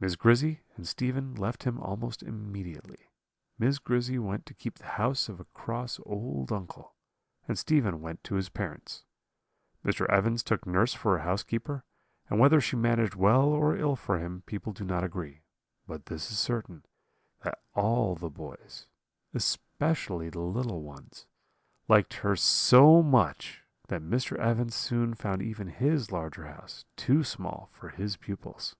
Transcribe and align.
"Miss 0.00 0.16
Grizzy 0.16 0.60
and 0.76 0.86
Stephen 0.86 1.34
left 1.34 1.62
him 1.62 1.80
almost 1.80 2.24
immediately. 2.24 3.12
Miss 3.56 3.78
Grizzy 3.78 4.18
went 4.18 4.44
to 4.46 4.52
keep 4.52 4.74
the 4.76 4.84
house 4.98 5.28
of 5.30 5.38
a 5.38 5.44
cross 5.44 5.98
old 6.04 6.50
uncle, 6.52 6.96
and 7.48 7.56
Stephen 7.56 8.02
went 8.02 8.22
to 8.24 8.34
his 8.34 8.48
parents. 8.50 9.04
Mr. 9.84 10.06
Evans 10.10 10.42
took 10.42 10.66
nurse 10.66 10.92
for 10.92 11.16
a 11.16 11.22
housekeeper, 11.22 11.84
and 12.28 12.38
whether 12.38 12.60
she 12.60 12.74
managed 12.74 13.14
well 13.14 13.44
or 13.44 13.76
ill 13.76 13.94
for 13.96 14.18
him 14.18 14.42
people 14.44 14.72
do 14.72 14.84
not 14.84 15.04
agree; 15.04 15.42
but 15.86 16.06
this 16.06 16.32
is 16.32 16.38
certain, 16.38 16.84
that 17.42 17.62
all 17.74 18.16
the 18.16 18.28
boys, 18.28 18.88
especially 19.32 20.28
the 20.28 20.40
little 20.40 20.82
ones, 20.82 21.26
liked 21.88 22.12
her 22.16 22.34
so 22.34 23.02
much 23.04 23.64
that 23.86 24.02
Mr. 24.02 24.36
Evans 24.36 24.74
soon 24.74 25.14
found 25.14 25.40
even 25.40 25.68
his 25.68 26.10
larger 26.10 26.46
house 26.46 26.84
too 26.96 27.22
small 27.22 27.70
for 27.72 27.90
his 27.90 28.16
pupils. 28.18 28.74